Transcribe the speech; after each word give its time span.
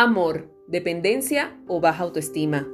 Amor, 0.00 0.54
dependencia 0.68 1.58
o 1.66 1.80
baja 1.80 2.04
autoestima. 2.04 2.68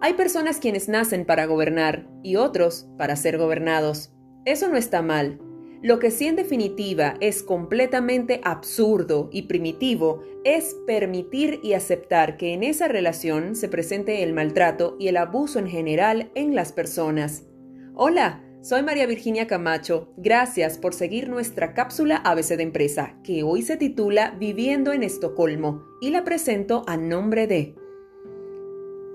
Hay 0.00 0.14
personas 0.14 0.58
quienes 0.58 0.88
nacen 0.88 1.26
para 1.26 1.44
gobernar 1.44 2.08
y 2.22 2.36
otros 2.36 2.88
para 2.96 3.14
ser 3.16 3.36
gobernados. 3.36 4.14
Eso 4.46 4.66
no 4.70 4.78
está 4.78 5.02
mal. 5.02 5.38
Lo 5.82 5.98
que 5.98 6.10
sí 6.10 6.26
en 6.26 6.34
definitiva 6.34 7.16
es 7.20 7.42
completamente 7.42 8.40
absurdo 8.42 9.28
y 9.30 9.42
primitivo 9.42 10.22
es 10.44 10.74
permitir 10.86 11.60
y 11.62 11.74
aceptar 11.74 12.38
que 12.38 12.54
en 12.54 12.62
esa 12.62 12.88
relación 12.88 13.54
se 13.54 13.68
presente 13.68 14.22
el 14.22 14.32
maltrato 14.32 14.96
y 14.98 15.08
el 15.08 15.18
abuso 15.18 15.58
en 15.58 15.68
general 15.68 16.30
en 16.34 16.54
las 16.54 16.72
personas. 16.72 17.44
Hola, 17.92 18.45
soy 18.62 18.82
María 18.82 19.06
Virginia 19.06 19.46
Camacho. 19.46 20.12
Gracias 20.16 20.78
por 20.78 20.94
seguir 20.94 21.28
nuestra 21.28 21.74
cápsula 21.74 22.16
ABC 22.16 22.56
de 22.56 22.62
empresa, 22.62 23.18
que 23.22 23.42
hoy 23.42 23.62
se 23.62 23.76
titula 23.76 24.36
Viviendo 24.38 24.92
en 24.92 25.02
Estocolmo, 25.02 25.84
y 26.00 26.10
la 26.10 26.24
presento 26.24 26.82
a 26.86 26.96
nombre 26.96 27.46
de 27.46 27.74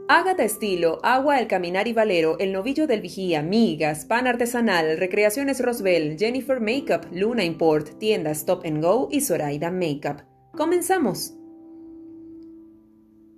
Ágata 0.07 0.43
Estilo, 0.43 0.99
Agua 1.03 1.39
El 1.39 1.47
Caminar 1.47 1.87
y 1.87 1.93
Valero, 1.93 2.37
El 2.39 2.51
Novillo 2.51 2.85
del 2.85 3.01
Vigía, 3.01 3.41
Migas, 3.41 4.05
Pan 4.05 4.27
Artesanal, 4.27 4.97
Recreaciones 4.97 5.61
Roswell, 5.61 6.17
Jennifer 6.17 6.59
Makeup, 6.59 7.05
Luna 7.13 7.45
Import, 7.45 7.97
Tienda 7.97 8.31
Stop 8.31 8.65
and 8.65 8.83
Go 8.83 9.07
y 9.09 9.21
Zoraida 9.21 9.71
Makeup. 9.71 10.21
Comenzamos. 10.51 11.40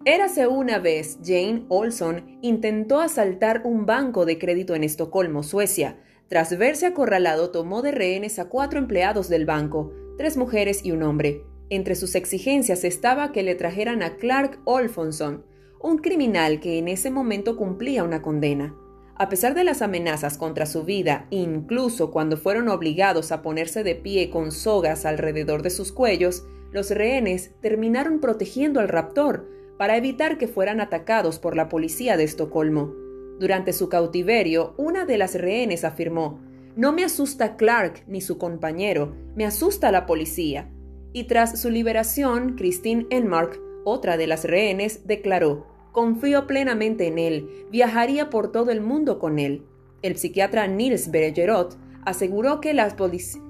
Érase 0.05 0.47
una 0.47 0.79
vez, 0.79 1.17
Jane 1.23 1.63
Olson 1.69 2.37
intentó 2.41 2.99
asaltar 2.99 3.61
un 3.63 3.85
banco 3.85 4.25
de 4.25 4.37
crédito 4.37 4.75
en 4.75 4.83
Estocolmo, 4.83 5.43
Suecia. 5.43 5.97
Tras 6.27 6.57
verse 6.57 6.87
acorralado, 6.87 7.51
tomó 7.51 7.81
de 7.81 7.91
rehenes 7.91 8.37
a 8.37 8.49
cuatro 8.49 8.79
empleados 8.79 9.29
del 9.29 9.45
banco, 9.45 9.93
tres 10.17 10.35
mujeres 10.35 10.83
y 10.83 10.91
un 10.91 11.03
hombre. 11.03 11.45
Entre 11.69 11.95
sus 11.95 12.15
exigencias 12.15 12.83
estaba 12.83 13.31
que 13.31 13.43
le 13.43 13.55
trajeran 13.55 14.03
a 14.03 14.17
Clark 14.17 14.59
Olfonson, 14.65 15.45
un 15.79 15.99
criminal 15.99 16.59
que 16.59 16.77
en 16.77 16.89
ese 16.89 17.09
momento 17.09 17.55
cumplía 17.55 18.03
una 18.03 18.21
condena. 18.21 18.75
A 19.15 19.29
pesar 19.29 19.53
de 19.55 19.63
las 19.63 19.81
amenazas 19.81 20.37
contra 20.37 20.65
su 20.65 20.83
vida, 20.83 21.27
incluso 21.29 22.11
cuando 22.11 22.35
fueron 22.35 22.67
obligados 22.67 23.31
a 23.31 23.41
ponerse 23.41 23.85
de 23.85 23.95
pie 23.95 24.29
con 24.29 24.51
sogas 24.51 25.05
alrededor 25.05 25.61
de 25.61 25.69
sus 25.69 25.93
cuellos, 25.93 26.43
los 26.73 26.89
rehenes 26.89 27.51
terminaron 27.61 28.19
protegiendo 28.19 28.81
al 28.81 28.89
raptor, 28.89 29.53
para 29.77 29.97
evitar 29.97 30.37
que 30.37 30.47
fueran 30.47 30.79
atacados 30.81 31.39
por 31.39 31.55
la 31.55 31.69
policía 31.69 32.17
de 32.17 32.23
Estocolmo. 32.23 32.93
Durante 33.39 33.73
su 33.73 33.89
cautiverio, 33.89 34.73
una 34.77 35.05
de 35.05 35.17
las 35.17 35.35
rehenes 35.35 35.83
afirmó, 35.83 36.39
No 36.75 36.93
me 36.93 37.03
asusta 37.03 37.55
Clark 37.55 38.03
ni 38.07 38.21
su 38.21 38.37
compañero, 38.37 39.15
me 39.35 39.45
asusta 39.45 39.91
la 39.91 40.05
policía. 40.05 40.69
Y 41.11 41.25
tras 41.25 41.59
su 41.59 41.69
liberación, 41.69 42.55
Christine 42.55 43.07
Enmark, 43.09 43.59
otra 43.83 44.17
de 44.17 44.27
las 44.27 44.45
rehenes, 44.45 45.05
declaró, 45.07 45.67
Confío 45.91 46.47
plenamente 46.47 47.07
en 47.07 47.19
él, 47.19 47.67
viajaría 47.71 48.29
por 48.29 48.51
todo 48.51 48.71
el 48.71 48.81
mundo 48.81 49.19
con 49.19 49.37
él. 49.37 49.63
El 50.01 50.17
psiquiatra 50.17 50.67
Nils 50.67 51.11
Bergerot 51.11 51.77
aseguró 52.03 52.61
que 52.61 52.73
las 52.73 52.95
policías 52.95 53.43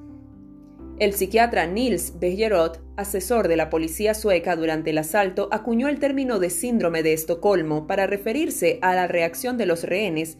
el 0.99 1.13
psiquiatra 1.13 1.66
Nils 1.66 2.19
Bejerot, 2.19 2.80
asesor 2.97 3.47
de 3.47 3.55
la 3.55 3.72
policía 3.72 4.13
sueca 4.13 4.55
durante 4.55 4.91
el 4.91 5.00
asalto, 5.00 5.50
acuñó 5.52 5.88
el 5.88 6.00
término 6.00 6.38
de 6.39 6.52
síndrome 6.52 7.02
de 7.02 7.13
Estocolmo 7.13 7.88
para 7.88 8.05
referirse 8.05 8.77
a 8.81 8.94
la 8.94 9.08
reacción 9.08 9.58
de 9.58 9.66
los 9.66 9.83
rehenes. 9.83 10.38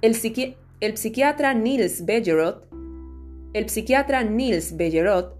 El, 0.00 0.16
psiquiatra 0.16 1.54
Nils 1.54 2.04
Bejerot, 2.04 2.66
el 3.52 3.68
psiquiatra 3.68 4.24
Nils 4.24 4.74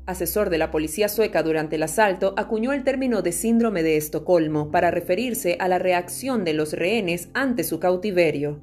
asesor 0.06 0.48
de 0.48 0.58
la 0.58 0.70
policía 0.70 1.08
sueca 1.08 1.42
durante 1.42 1.74
el 1.74 1.82
asalto, 1.82 2.34
acuñó 2.36 2.72
el 2.72 2.84
término 2.84 3.22
de 3.22 3.32
síndrome 3.32 3.82
de 3.82 3.96
Estocolmo 3.96 4.70
para 4.70 4.92
referirse 4.92 5.56
a 5.58 5.66
la 5.66 5.80
reacción 5.80 6.44
de 6.44 6.54
los 6.54 6.72
rehenes 6.72 7.30
ante 7.34 7.64
su 7.64 7.80
cautiverio. 7.80 8.60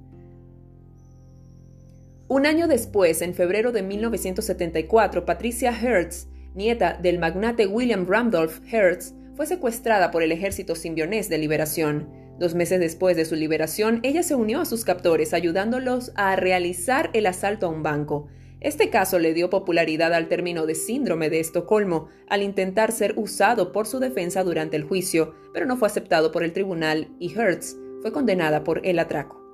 Un 2.30 2.46
año 2.46 2.68
después, 2.68 3.24
en 3.24 3.34
febrero 3.34 3.72
de 3.72 3.82
1974, 3.82 5.26
Patricia 5.26 5.72
Hertz, 5.72 6.28
nieta 6.54 6.94
del 6.94 7.18
magnate 7.18 7.66
William 7.66 8.06
Randolph 8.08 8.60
Hertz, 8.72 9.16
fue 9.36 9.48
secuestrada 9.48 10.12
por 10.12 10.22
el 10.22 10.32
ejército 10.32 10.76
simbionés 10.76 11.28
de 11.28 11.40
liberación. 11.40 12.08
Dos 12.38 12.54
meses 12.54 12.80
después 12.80 13.18
de 13.18 13.26
su 13.26 13.36
liberación, 13.36 14.00
ella 14.04 14.22
se 14.22 14.36
unió 14.36 14.62
a 14.62 14.66
sus 14.66 14.86
captores 14.86 15.34
ayudándolos 15.34 16.12
a 16.14 16.36
realizar 16.36 17.10
el 17.14 17.26
asalto 17.26 17.66
a 17.66 17.70
un 17.70 17.82
banco. 17.82 18.28
Este 18.60 18.92
caso 18.92 19.18
le 19.18 19.34
dio 19.34 19.50
popularidad 19.50 20.14
al 20.14 20.28
término 20.28 20.68
de 20.68 20.76
síndrome 20.76 21.32
de 21.32 21.40
Estocolmo 21.40 22.10
al 22.28 22.44
intentar 22.44 22.92
ser 22.92 23.16
usado 23.18 23.72
por 23.72 23.88
su 23.88 24.00
defensa 24.00 24.44
durante 24.44 24.78
el 24.78 24.84
juicio, 24.84 25.34
pero 25.52 25.66
no 25.66 25.78
fue 25.78 25.88
aceptado 25.88 26.32
por 26.32 26.44
el 26.44 26.54
tribunal 26.54 27.08
y 27.20 27.34
Hertz 27.34 27.76
fue 28.04 28.12
condenada 28.12 28.64
por 28.64 28.86
el 28.86 29.00
atraco. 29.00 29.49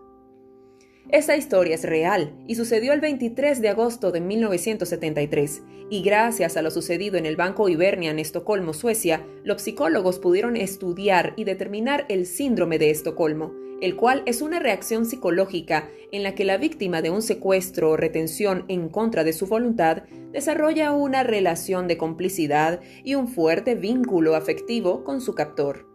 Esta 1.09 1.37
historia 1.37 1.75
es 1.75 1.83
real 1.83 2.33
y 2.47 2.55
sucedió 2.55 2.91
el 2.91 2.99
23 2.99 3.61
de 3.61 3.69
agosto 3.69 4.11
de 4.11 4.21
1973, 4.21 5.61
y 5.91 6.01
gracias 6.01 6.57
a 6.57 6.63
lo 6.63 6.71
sucedido 6.71 7.17
en 7.17 7.27
el 7.27 7.35
Banco 7.35 7.69
Ibernia 7.69 8.09
en 8.09 8.17
Estocolmo, 8.17 8.73
Suecia, 8.73 9.23
los 9.43 9.61
psicólogos 9.61 10.17
pudieron 10.17 10.57
estudiar 10.57 11.33
y 11.37 11.43
determinar 11.43 12.05
el 12.09 12.25
síndrome 12.25 12.79
de 12.79 12.89
Estocolmo, 12.89 13.53
el 13.81 13.95
cual 13.95 14.23
es 14.25 14.41
una 14.41 14.59
reacción 14.59 15.05
psicológica 15.05 15.89
en 16.11 16.23
la 16.23 16.33
que 16.33 16.43
la 16.43 16.57
víctima 16.57 17.03
de 17.03 17.11
un 17.11 17.21
secuestro 17.21 17.91
o 17.91 17.97
retención 17.97 18.65
en 18.67 18.89
contra 18.89 19.23
de 19.23 19.33
su 19.33 19.45
voluntad 19.45 20.03
desarrolla 20.31 20.91
una 20.91 21.21
relación 21.21 21.87
de 21.87 21.97
complicidad 21.97 22.79
y 23.03 23.13
un 23.13 23.27
fuerte 23.27 23.75
vínculo 23.75 24.35
afectivo 24.35 25.03
con 25.03 25.21
su 25.21 25.35
captor. 25.35 25.94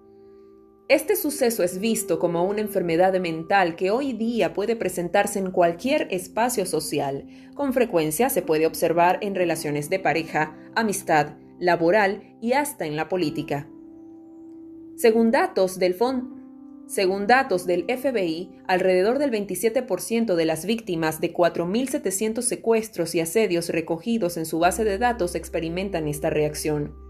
Este 0.90 1.14
suceso 1.14 1.62
es 1.62 1.78
visto 1.78 2.18
como 2.18 2.42
una 2.42 2.62
enfermedad 2.62 3.16
mental 3.20 3.76
que 3.76 3.92
hoy 3.92 4.12
día 4.12 4.54
puede 4.54 4.74
presentarse 4.74 5.38
en 5.38 5.52
cualquier 5.52 6.08
espacio 6.10 6.66
social. 6.66 7.28
Con 7.54 7.72
frecuencia 7.72 8.28
se 8.28 8.42
puede 8.42 8.66
observar 8.66 9.20
en 9.22 9.36
relaciones 9.36 9.88
de 9.88 10.00
pareja, 10.00 10.58
amistad, 10.74 11.36
laboral 11.60 12.36
y 12.40 12.54
hasta 12.54 12.86
en 12.86 12.96
la 12.96 13.08
política. 13.08 13.68
Según 14.96 15.30
datos 15.30 15.78
del 15.78 15.96
según 16.88 17.28
datos 17.28 17.66
del 17.66 17.84
FBI, 17.84 18.50
alrededor 18.66 19.20
del 19.20 19.30
27% 19.30 20.34
de 20.34 20.44
las 20.44 20.66
víctimas 20.66 21.20
de 21.20 21.32
4.700 21.32 22.42
secuestros 22.42 23.14
y 23.14 23.20
asedios 23.20 23.68
recogidos 23.68 24.36
en 24.36 24.44
su 24.44 24.58
base 24.58 24.82
de 24.82 24.98
datos 24.98 25.36
experimentan 25.36 26.08
esta 26.08 26.30
reacción. 26.30 27.09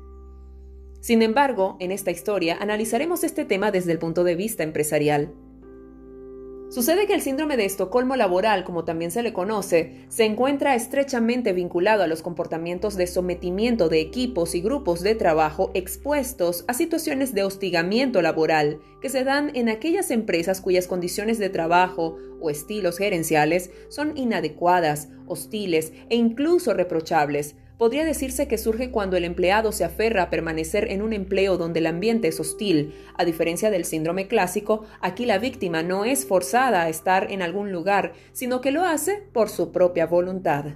Sin 1.01 1.23
embargo, 1.23 1.77
en 1.81 1.93
esta 1.93 2.11
historia 2.11 2.59
analizaremos 2.61 3.25
este 3.25 3.45
tema 3.45 3.71
desde 3.71 3.93
el 3.93 3.99
punto 3.99 4.23
de 4.23 4.37
vista 4.37 4.63
empresarial. 4.63 5.33
Sucede 6.71 7.09
que 7.09 7.15
el 7.15 7.21
síndrome 7.21 7.57
de 7.57 7.65
Estocolmo 7.65 8.15
laboral, 8.15 8.63
como 8.63 8.85
también 8.85 9.11
se 9.11 9.25
le 9.25 9.33
conoce, 9.33 10.05
se 10.09 10.25
encuentra 10.25 10.77
estrechamente 10.77 11.53
vinculado 11.53 12.05
a 12.05 12.07
los 12.07 12.23
comportamientos 12.23 12.95
de 12.95 13.09
sometimiento 13.09 13.89
de 13.89 14.01
equipos 14.01 14.55
y 14.55 14.61
grupos 14.61 15.01
de 15.01 15.17
trabajo 15.17 15.73
expuestos 15.75 16.65
a 16.69 16.75
situaciones 16.75 17.35
de 17.35 17.43
hostigamiento 17.43 18.23
laboral 18.23 18.79
que 19.03 19.09
se 19.09 19.25
dan 19.25 19.51
en 19.57 19.69
aquellas 19.69 20.13
empresas 20.13 20.61
cuyas 20.61 20.87
condiciones 20.87 21.41
de 21.41 21.49
trabajo 21.49 22.17
o 22.41 22.51
estilos 22.51 22.99
gerenciales 22.99 23.73
son 23.89 24.17
inadecuadas, 24.17 25.09
hostiles 25.27 25.93
e 26.09 26.15
incluso 26.15 26.73
reprochables, 26.73 27.57
podría 27.81 28.05
decirse 28.05 28.47
que 28.47 28.59
surge 28.59 28.91
cuando 28.91 29.17
el 29.17 29.25
empleado 29.25 29.73
se 29.73 29.85
aferra 29.85 30.25
a 30.25 30.29
permanecer 30.29 30.93
en 30.93 31.01
un 31.01 31.15
empleo 31.15 31.57
donde 31.57 31.79
el 31.79 31.87
ambiente 31.87 32.29
es 32.29 32.39
hostil. 32.39 32.93
A 33.17 33.25
diferencia 33.25 33.71
del 33.71 33.87
síndrome 33.87 34.29
clásico, 34.29 34.85
aquí 35.01 35.25
la 35.25 35.39
víctima 35.39 35.83
no 35.83 36.05
es 36.05 36.27
forzada 36.27 36.83
a 36.83 36.91
estar 36.91 37.33
en 37.33 37.41
algún 37.41 37.73
lugar, 37.73 38.13
sino 38.35 38.61
que 38.61 38.71
lo 38.71 38.85
hace 38.85 39.23
por 39.33 39.49
su 39.49 39.73
propia 39.73 40.05
voluntad. 40.05 40.67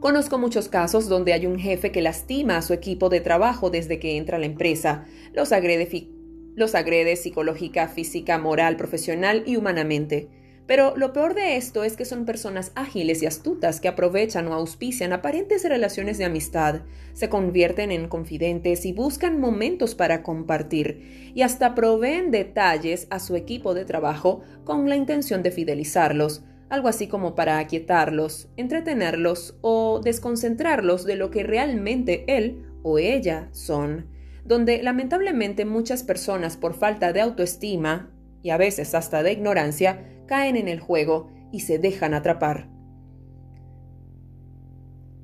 Conozco 0.00 0.36
muchos 0.36 0.66
casos 0.68 1.08
donde 1.08 1.32
hay 1.32 1.46
un 1.46 1.60
jefe 1.60 1.92
que 1.92 2.02
lastima 2.02 2.56
a 2.56 2.62
su 2.62 2.72
equipo 2.72 3.08
de 3.08 3.20
trabajo 3.20 3.70
desde 3.70 4.00
que 4.00 4.16
entra 4.16 4.36
a 4.36 4.40
la 4.40 4.46
empresa, 4.46 5.06
los 5.32 5.52
agrede, 5.52 6.08
los 6.56 6.74
agrede 6.74 7.14
psicológica, 7.14 7.86
física, 7.86 8.36
moral, 8.38 8.76
profesional 8.76 9.44
y 9.46 9.54
humanamente. 9.54 10.39
Pero 10.70 10.96
lo 10.96 11.12
peor 11.12 11.34
de 11.34 11.56
esto 11.56 11.82
es 11.82 11.96
que 11.96 12.04
son 12.04 12.24
personas 12.24 12.70
ágiles 12.76 13.24
y 13.24 13.26
astutas 13.26 13.80
que 13.80 13.88
aprovechan 13.88 14.46
o 14.46 14.54
auspician 14.54 15.12
aparentes 15.12 15.68
relaciones 15.68 16.16
de 16.16 16.26
amistad, 16.26 16.82
se 17.12 17.28
convierten 17.28 17.90
en 17.90 18.06
confidentes 18.06 18.86
y 18.86 18.92
buscan 18.92 19.40
momentos 19.40 19.96
para 19.96 20.22
compartir, 20.22 21.32
y 21.34 21.42
hasta 21.42 21.74
proveen 21.74 22.30
detalles 22.30 23.08
a 23.10 23.18
su 23.18 23.34
equipo 23.34 23.74
de 23.74 23.84
trabajo 23.84 24.42
con 24.62 24.88
la 24.88 24.94
intención 24.94 25.42
de 25.42 25.50
fidelizarlos, 25.50 26.44
algo 26.68 26.86
así 26.86 27.08
como 27.08 27.34
para 27.34 27.58
aquietarlos, 27.58 28.48
entretenerlos 28.56 29.58
o 29.62 30.00
desconcentrarlos 30.00 31.04
de 31.04 31.16
lo 31.16 31.32
que 31.32 31.42
realmente 31.42 32.24
él 32.28 32.64
o 32.84 33.00
ella 33.00 33.48
son, 33.50 34.06
donde 34.44 34.84
lamentablemente 34.84 35.64
muchas 35.64 36.04
personas 36.04 36.56
por 36.56 36.74
falta 36.74 37.12
de 37.12 37.22
autoestima, 37.22 38.12
y 38.42 38.50
a 38.50 38.56
veces 38.56 38.94
hasta 38.94 39.24
de 39.24 39.32
ignorancia, 39.32 40.06
caen 40.30 40.54
en 40.54 40.68
el 40.68 40.78
juego 40.78 41.28
y 41.50 41.60
se 41.60 41.80
dejan 41.80 42.14
atrapar. 42.14 42.68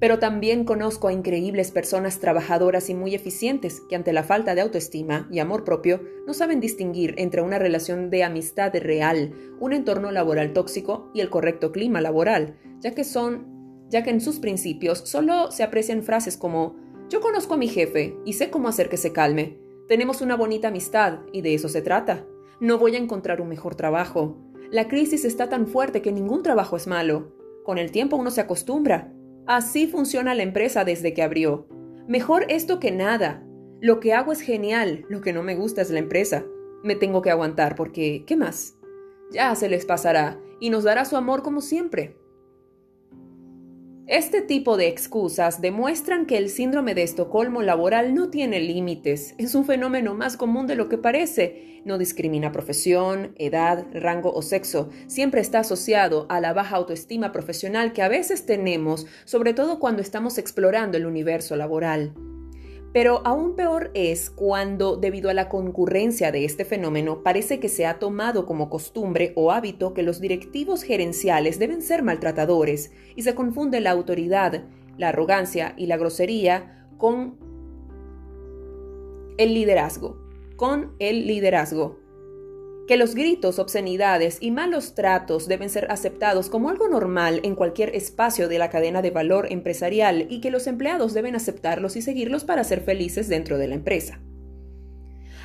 Pero 0.00 0.18
también 0.18 0.64
conozco 0.64 1.06
a 1.06 1.12
increíbles 1.12 1.70
personas 1.70 2.18
trabajadoras 2.18 2.90
y 2.90 2.94
muy 2.94 3.14
eficientes 3.14 3.80
que 3.88 3.94
ante 3.94 4.12
la 4.12 4.24
falta 4.24 4.56
de 4.56 4.62
autoestima 4.62 5.28
y 5.30 5.38
amor 5.38 5.62
propio 5.62 6.02
no 6.26 6.34
saben 6.34 6.58
distinguir 6.58 7.14
entre 7.18 7.40
una 7.40 7.60
relación 7.60 8.10
de 8.10 8.24
amistad 8.24 8.74
real, 8.74 9.32
un 9.60 9.72
entorno 9.72 10.10
laboral 10.10 10.52
tóxico 10.52 11.08
y 11.14 11.20
el 11.20 11.30
correcto 11.30 11.70
clima 11.70 12.00
laboral, 12.00 12.58
ya 12.80 12.90
que 12.90 13.04
son 13.04 13.54
ya 13.88 14.02
que 14.02 14.10
en 14.10 14.20
sus 14.20 14.40
principios 14.40 14.98
solo 14.98 15.52
se 15.52 15.62
aprecian 15.62 16.02
frases 16.02 16.36
como 16.36 16.74
yo 17.08 17.20
conozco 17.20 17.54
a 17.54 17.56
mi 17.56 17.68
jefe 17.68 18.16
y 18.24 18.32
sé 18.32 18.50
cómo 18.50 18.66
hacer 18.66 18.88
que 18.88 18.96
se 18.96 19.12
calme. 19.12 19.60
Tenemos 19.86 20.20
una 20.20 20.36
bonita 20.36 20.66
amistad 20.66 21.20
y 21.32 21.42
de 21.42 21.54
eso 21.54 21.68
se 21.68 21.80
trata. 21.80 22.26
No 22.58 22.78
voy 22.78 22.96
a 22.96 22.98
encontrar 22.98 23.40
un 23.40 23.48
mejor 23.48 23.76
trabajo. 23.76 24.38
La 24.70 24.88
crisis 24.88 25.24
está 25.24 25.48
tan 25.48 25.66
fuerte 25.66 26.02
que 26.02 26.12
ningún 26.12 26.42
trabajo 26.42 26.76
es 26.76 26.86
malo. 26.86 27.32
Con 27.64 27.78
el 27.78 27.90
tiempo 27.90 28.16
uno 28.16 28.30
se 28.30 28.40
acostumbra 28.40 29.12
Así 29.46 29.86
funciona 29.86 30.34
la 30.34 30.42
empresa 30.42 30.84
desde 30.84 31.14
que 31.14 31.22
abrió. 31.22 31.68
Mejor 32.08 32.46
esto 32.48 32.80
que 32.80 32.90
nada. 32.90 33.44
Lo 33.80 34.00
que 34.00 34.12
hago 34.12 34.32
es 34.32 34.40
genial, 34.40 35.04
lo 35.08 35.20
que 35.20 35.32
no 35.32 35.44
me 35.44 35.54
gusta 35.54 35.82
es 35.82 35.90
la 35.90 36.00
empresa. 36.00 36.44
Me 36.82 36.96
tengo 36.96 37.22
que 37.22 37.30
aguantar 37.30 37.76
porque, 37.76 38.24
¿qué 38.26 38.36
más? 38.36 38.76
Ya 39.30 39.54
se 39.54 39.68
les 39.68 39.86
pasará 39.86 40.40
y 40.58 40.70
nos 40.70 40.82
dará 40.82 41.04
su 41.04 41.16
amor 41.16 41.42
como 41.42 41.60
siempre. 41.60 42.16
Este 44.08 44.40
tipo 44.40 44.76
de 44.76 44.86
excusas 44.86 45.60
demuestran 45.60 46.26
que 46.26 46.38
el 46.38 46.48
síndrome 46.48 46.94
de 46.94 47.02
Estocolmo 47.02 47.60
laboral 47.62 48.14
no 48.14 48.30
tiene 48.30 48.60
límites, 48.60 49.34
es 49.36 49.56
un 49.56 49.64
fenómeno 49.64 50.14
más 50.14 50.36
común 50.36 50.68
de 50.68 50.76
lo 50.76 50.88
que 50.88 50.96
parece. 50.96 51.82
No 51.84 51.98
discrimina 51.98 52.52
profesión, 52.52 53.34
edad, 53.36 53.84
rango 53.92 54.32
o 54.32 54.42
sexo, 54.42 54.90
siempre 55.08 55.40
está 55.40 55.58
asociado 55.58 56.26
a 56.28 56.40
la 56.40 56.52
baja 56.52 56.76
autoestima 56.76 57.32
profesional 57.32 57.92
que 57.92 58.02
a 58.02 58.08
veces 58.08 58.46
tenemos, 58.46 59.06
sobre 59.24 59.54
todo 59.54 59.80
cuando 59.80 60.02
estamos 60.02 60.38
explorando 60.38 60.96
el 60.96 61.06
universo 61.06 61.56
laboral. 61.56 62.14
Pero 62.96 63.20
aún 63.26 63.56
peor 63.56 63.90
es 63.92 64.30
cuando, 64.30 64.96
debido 64.96 65.28
a 65.28 65.34
la 65.34 65.50
concurrencia 65.50 66.32
de 66.32 66.46
este 66.46 66.64
fenómeno, 66.64 67.22
parece 67.22 67.60
que 67.60 67.68
se 67.68 67.84
ha 67.84 67.98
tomado 67.98 68.46
como 68.46 68.70
costumbre 68.70 69.34
o 69.36 69.52
hábito 69.52 69.92
que 69.92 70.02
los 70.02 70.18
directivos 70.18 70.82
gerenciales 70.82 71.58
deben 71.58 71.82
ser 71.82 72.02
maltratadores 72.02 72.92
y 73.14 73.20
se 73.20 73.34
confunde 73.34 73.82
la 73.82 73.90
autoridad, 73.90 74.64
la 74.96 75.10
arrogancia 75.10 75.74
y 75.76 75.88
la 75.88 75.98
grosería 75.98 76.88
con 76.96 77.36
el 79.36 79.52
liderazgo, 79.52 80.16
con 80.56 80.94
el 80.98 81.26
liderazgo 81.26 81.98
que 82.86 82.96
los 82.96 83.14
gritos, 83.14 83.58
obscenidades 83.58 84.38
y 84.40 84.50
malos 84.50 84.94
tratos 84.94 85.48
deben 85.48 85.70
ser 85.70 85.90
aceptados 85.90 86.48
como 86.48 86.70
algo 86.70 86.88
normal 86.88 87.40
en 87.42 87.54
cualquier 87.54 87.94
espacio 87.96 88.48
de 88.48 88.58
la 88.58 88.70
cadena 88.70 89.02
de 89.02 89.10
valor 89.10 89.48
empresarial 89.50 90.26
y 90.30 90.40
que 90.40 90.50
los 90.50 90.66
empleados 90.66 91.12
deben 91.12 91.34
aceptarlos 91.34 91.96
y 91.96 92.02
seguirlos 92.02 92.44
para 92.44 92.64
ser 92.64 92.80
felices 92.80 93.28
dentro 93.28 93.58
de 93.58 93.68
la 93.68 93.74
empresa. 93.74 94.20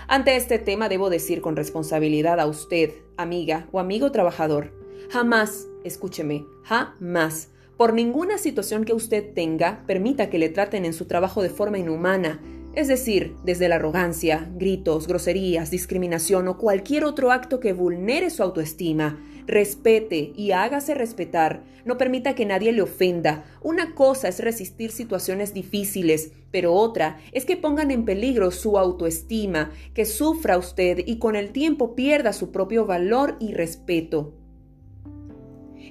Ante 0.08 0.36
este 0.36 0.60
tema 0.60 0.90
debo 0.90 1.10
decir 1.10 1.42
con 1.42 1.56
responsabilidad 1.56 2.40
a 2.40 2.46
usted, 2.46 2.92
amiga 3.18 3.68
o 3.72 3.80
amigo 3.80 4.12
trabajador, 4.12 4.74
jamás, 5.10 5.68
escúcheme, 5.84 6.46
jamás, 6.64 7.50
por 7.78 7.94
ninguna 7.94 8.38
situación 8.38 8.84
que 8.84 8.94
usted 8.94 9.34
tenga, 9.34 9.84
permita 9.88 10.30
que 10.30 10.38
le 10.38 10.50
traten 10.50 10.86
en 10.86 10.94
su 10.94 11.06
trabajo 11.06 11.42
de 11.42 11.50
forma 11.50 11.80
inhumana, 11.80 12.40
es 12.74 12.88
decir, 12.88 13.36
desde 13.44 13.68
la 13.68 13.76
arrogancia, 13.76 14.50
gritos, 14.56 15.08
groserías, 15.08 15.72
discriminación 15.72 16.48
o 16.48 16.58
cualquier 16.58 17.04
otro 17.04 17.32
acto 17.32 17.60
que 17.60 17.74
vulnere 17.74 18.30
su 18.30 18.44
autoestima, 18.44 19.20
respete 19.46 20.32
y 20.36 20.52
hágase 20.52 20.96
respetar. 20.96 21.64
No 21.84 21.98
permita 21.98 22.34
que 22.36 22.46
nadie 22.46 22.72
le 22.72 22.82
ofenda. 22.82 23.44
Una 23.62 23.94
cosa 23.94 24.30
es 24.30 24.40
resistir 24.40 24.92
situaciones 24.92 25.54
difíciles, 25.54 26.32
pero 26.52 26.74
otra 26.74 27.20
es 27.34 27.44
que 27.44 27.58
pongan 27.58 27.92
en 27.92 28.06
peligro 28.06 28.52
su 28.52 28.78
autoestima, 28.78 29.72
que 29.94 30.06
sufra 30.06 30.58
usted 30.58 31.00
y 31.06 31.20
con 31.20 31.36
el 31.36 31.52
tiempo 31.52 31.96
pierda 31.96 32.32
su 32.32 32.52
propio 32.52 32.86
valor 32.86 33.36
y 33.40 33.54
respeto. 33.54 34.34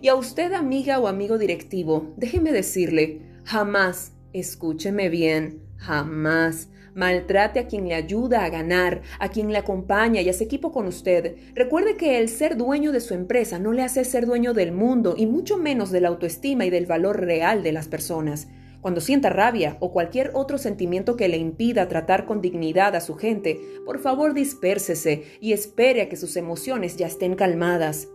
Y 0.03 0.09
a 0.09 0.15
usted, 0.15 0.55
amiga 0.55 0.99
o 0.99 1.09
amigo 1.09 1.37
directivo, 1.37 2.15
déjeme 2.17 2.53
decirle, 2.53 3.21
jamás, 3.45 4.13
escúcheme 4.33 5.11
bien, 5.11 5.61
Jamás 5.81 6.69
maltrate 6.95 7.59
a 7.61 7.67
quien 7.67 7.89
le 7.89 7.95
ayuda 7.95 8.45
a 8.45 8.51
ganar, 8.51 9.03
a 9.19 9.29
quien 9.29 9.51
le 9.51 9.59
acompaña 9.59 10.21
y 10.21 10.29
hace 10.29 10.45
equipo 10.45 10.73
con 10.73 10.87
usted. 10.87 11.37
Recuerde 11.55 11.97
que 11.97 12.19
el 12.19 12.29
ser 12.29 12.57
dueño 12.57 12.93
de 12.93 13.01
su 13.01 13.15
empresa 13.15 13.59
no 13.59 13.73
le 13.73 13.83
hace 13.83 14.05
ser 14.05 14.27
dueño 14.27 14.53
del 14.53 14.73
mundo 14.73 15.15
y 15.17 15.27
mucho 15.27 15.57
menos 15.57 15.91
de 15.91 16.01
la 16.01 16.09
autoestima 16.09 16.67
y 16.67 16.71
del 16.71 16.87
valor 16.87 17.21
real 17.21 17.63
de 17.63 17.73
las 17.73 17.89
personas. 17.89 18.49
Cuando 18.81 19.01
sienta 19.01 19.31
rabia 19.31 19.77
o 19.81 19.93
cualquier 19.93 20.31
otro 20.35 20.57
sentimiento 20.57 21.17
que 21.17 21.29
le 21.29 21.37
impida 21.37 21.89
tratar 21.89 22.25
con 22.25 22.41
dignidad 22.41 22.95
a 22.97 23.01
su 23.01 23.15
gente, 23.15 23.61
por 23.85 23.99
favor 23.99 24.33
dispérsese 24.33 25.25
y 25.41 25.53
espere 25.53 26.03
a 26.03 26.09
que 26.09 26.17
sus 26.17 26.37
emociones 26.37 26.97
ya 26.97 27.07
estén 27.07 27.35
calmadas. 27.35 28.09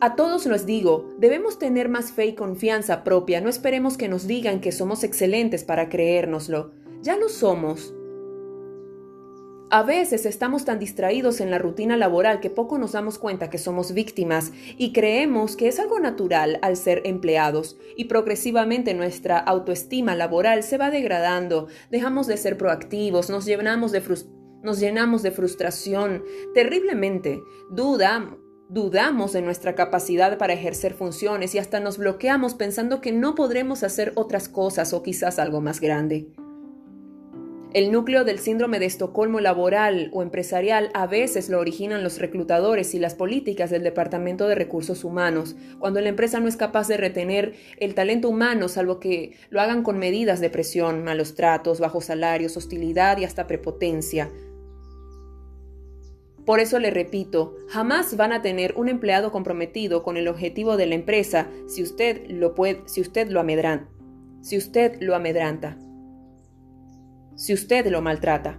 A 0.00 0.14
todos 0.14 0.46
les 0.46 0.64
digo, 0.64 1.12
debemos 1.18 1.58
tener 1.58 1.88
más 1.88 2.12
fe 2.12 2.26
y 2.26 2.34
confianza 2.36 3.02
propia, 3.02 3.40
no 3.40 3.48
esperemos 3.48 3.96
que 3.96 4.08
nos 4.08 4.28
digan 4.28 4.60
que 4.60 4.70
somos 4.70 5.02
excelentes 5.02 5.64
para 5.64 5.88
creérnoslo. 5.88 6.70
Ya 7.02 7.16
lo 7.16 7.28
somos. 7.28 7.92
A 9.70 9.82
veces 9.82 10.24
estamos 10.24 10.64
tan 10.64 10.78
distraídos 10.78 11.40
en 11.40 11.50
la 11.50 11.58
rutina 11.58 11.96
laboral 11.96 12.38
que 12.38 12.48
poco 12.48 12.78
nos 12.78 12.92
damos 12.92 13.18
cuenta 13.18 13.50
que 13.50 13.58
somos 13.58 13.92
víctimas 13.92 14.52
y 14.76 14.92
creemos 14.92 15.56
que 15.56 15.66
es 15.66 15.80
algo 15.80 15.98
natural 15.98 16.60
al 16.62 16.76
ser 16.76 17.02
empleados 17.04 17.76
y 17.96 18.04
progresivamente 18.04 18.94
nuestra 18.94 19.36
autoestima 19.36 20.14
laboral 20.14 20.62
se 20.62 20.78
va 20.78 20.90
degradando, 20.90 21.66
dejamos 21.90 22.28
de 22.28 22.36
ser 22.36 22.56
proactivos, 22.56 23.30
nos 23.30 23.46
llenamos 23.46 23.90
de, 23.90 24.02
nos 24.62 24.78
llenamos 24.78 25.22
de 25.22 25.32
frustración 25.32 26.22
terriblemente, 26.54 27.42
duda, 27.68 28.38
Dudamos 28.70 29.32
de 29.32 29.40
nuestra 29.40 29.74
capacidad 29.74 30.36
para 30.36 30.52
ejercer 30.52 30.92
funciones 30.92 31.54
y 31.54 31.58
hasta 31.58 31.80
nos 31.80 31.96
bloqueamos 31.96 32.52
pensando 32.52 33.00
que 33.00 33.12
no 33.12 33.34
podremos 33.34 33.82
hacer 33.82 34.12
otras 34.14 34.50
cosas 34.50 34.92
o 34.92 35.02
quizás 35.02 35.38
algo 35.38 35.62
más 35.62 35.80
grande. 35.80 36.28
El 37.72 37.92
núcleo 37.92 38.24
del 38.24 38.38
síndrome 38.38 38.78
de 38.78 38.84
Estocolmo 38.84 39.40
laboral 39.40 40.10
o 40.12 40.22
empresarial 40.22 40.90
a 40.92 41.06
veces 41.06 41.48
lo 41.48 41.60
originan 41.60 42.02
los 42.02 42.18
reclutadores 42.18 42.94
y 42.94 42.98
las 42.98 43.14
políticas 43.14 43.70
del 43.70 43.84
Departamento 43.84 44.48
de 44.48 44.54
Recursos 44.54 45.02
Humanos, 45.02 45.56
cuando 45.78 46.02
la 46.02 46.08
empresa 46.10 46.38
no 46.38 46.48
es 46.48 46.56
capaz 46.56 46.88
de 46.88 46.98
retener 46.98 47.54
el 47.78 47.94
talento 47.94 48.28
humano 48.28 48.68
salvo 48.68 49.00
que 49.00 49.36
lo 49.48 49.62
hagan 49.62 49.82
con 49.82 49.98
medidas 49.98 50.40
de 50.40 50.50
presión, 50.50 51.04
malos 51.04 51.34
tratos, 51.34 51.80
bajos 51.80 52.06
salarios, 52.06 52.56
hostilidad 52.56 53.16
y 53.16 53.24
hasta 53.24 53.46
prepotencia. 53.46 54.30
Por 56.48 56.60
eso 56.60 56.78
le 56.78 56.90
repito, 56.90 57.56
jamás 57.68 58.16
van 58.16 58.32
a 58.32 58.40
tener 58.40 58.72
un 58.78 58.88
empleado 58.88 59.30
comprometido 59.30 60.02
con 60.02 60.16
el 60.16 60.28
objetivo 60.28 60.78
de 60.78 60.86
la 60.86 60.94
empresa 60.94 61.46
si 61.66 61.82
usted 61.82 62.26
lo 62.30 62.54
puede, 62.54 62.84
si 62.86 63.02
usted 63.02 63.28
lo 63.28 63.40
amedranta, 63.40 63.90
si 64.40 64.56
usted 64.56 64.96
lo 65.02 65.14
amedranta, 65.14 65.76
si 67.36 67.52
usted 67.52 67.86
lo 67.88 68.00
maltrata. 68.00 68.58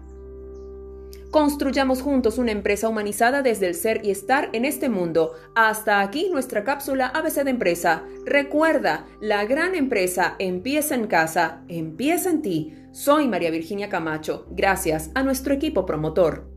Construyamos 1.32 2.04
juntos 2.04 2.38
una 2.38 2.52
empresa 2.52 2.88
humanizada 2.88 3.42
desde 3.42 3.66
el 3.66 3.74
ser 3.74 4.06
y 4.06 4.12
estar 4.12 4.52
en 4.54 4.66
este 4.66 4.88
mundo. 4.88 5.34
Hasta 5.56 6.02
aquí 6.02 6.30
nuestra 6.32 6.64
cápsula 6.64 7.08
ABC 7.08 7.44
de 7.44 7.50
empresa. 7.50 8.04
Recuerda, 8.24 9.08
la 9.20 9.46
gran 9.46 9.74
empresa 9.74 10.36
empieza 10.38 10.94
en 10.94 11.08
casa, 11.08 11.64
empieza 11.68 12.30
en 12.30 12.44
ti. 12.44 12.76
Soy 12.92 13.28
María 13.28 13.50
Virginia 13.50 13.90
Camacho, 13.90 14.46
gracias 14.52 15.10
a 15.16 15.24
nuestro 15.24 15.56
equipo 15.56 15.88
promotor. 15.88 16.49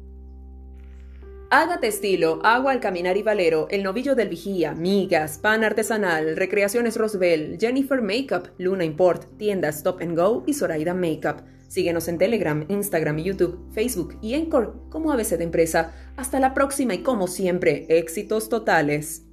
Hágate 1.55 1.89
estilo, 1.89 2.41
agua 2.45 2.73
al 2.73 2.81
caminar 2.81 3.19
y 3.19 3.23
valero, 3.23 3.67
el 3.69 3.83
novillo 3.83 4.15
del 4.15 4.31
vigía, 4.31 4.73
migas, 4.73 5.37
pan 5.37 5.65
artesanal, 5.65 6.35
recreaciones 6.35 6.97
Roswell, 6.97 7.59
Jennifer 7.61 8.01
Makeup, 8.01 8.49
Luna 8.57 8.87
Import, 8.87 9.37
tiendas 9.37 9.77
Stop 9.77 10.01
and 10.01 10.17
Go 10.17 10.45
y 10.47 10.55
Zoraida 10.55 10.95
Makeup. 10.95 11.43
Síguenos 11.69 12.09
en 12.09 12.17
Telegram, 12.17 12.65
Instagram, 12.69 13.19
YouTube, 13.19 13.71
Facebook 13.71 14.17
y 14.23 14.33
Encore 14.33 14.73
como 14.89 15.13
ABC 15.13 15.37
de 15.37 15.45
Empresa. 15.45 15.93
Hasta 16.17 16.41
la 16.41 16.55
próxima 16.55 16.95
y 16.95 17.03
como 17.03 17.27
siempre, 17.27 17.85
éxitos 17.91 18.49
totales. 18.49 19.27